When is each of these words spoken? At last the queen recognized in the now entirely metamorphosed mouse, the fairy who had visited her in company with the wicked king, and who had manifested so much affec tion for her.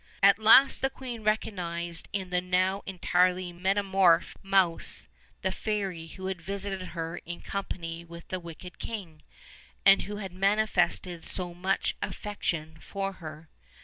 At 0.23 0.39
last 0.39 0.81
the 0.81 0.89
queen 0.89 1.21
recognized 1.23 2.07
in 2.11 2.31
the 2.31 2.41
now 2.41 2.81
entirely 2.87 3.53
metamorphosed 3.53 4.35
mouse, 4.41 5.07
the 5.43 5.51
fairy 5.51 6.07
who 6.07 6.25
had 6.25 6.41
visited 6.41 6.81
her 6.97 7.17
in 7.23 7.41
company 7.41 8.03
with 8.03 8.29
the 8.29 8.39
wicked 8.39 8.79
king, 8.79 9.21
and 9.85 10.01
who 10.01 10.15
had 10.15 10.33
manifested 10.33 11.23
so 11.23 11.53
much 11.53 11.93
affec 12.01 12.41
tion 12.41 12.77
for 12.79 13.13
her. 13.21 13.47